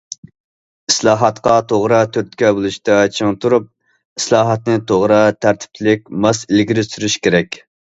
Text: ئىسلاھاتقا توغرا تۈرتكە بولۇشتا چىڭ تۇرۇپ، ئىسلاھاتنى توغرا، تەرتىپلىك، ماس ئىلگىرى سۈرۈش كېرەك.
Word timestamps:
ئىسلاھاتقا 0.91 1.57
توغرا 1.73 1.99
تۈرتكە 2.15 2.51
بولۇشتا 2.61 2.97
چىڭ 3.19 3.37
تۇرۇپ، 3.45 3.71
ئىسلاھاتنى 4.23 4.83
توغرا، 4.91 5.23
تەرتىپلىك، 5.45 6.07
ماس 6.27 6.47
ئىلگىرى 6.53 6.93
سۈرۈش 6.95 7.25
كېرەك. 7.27 7.67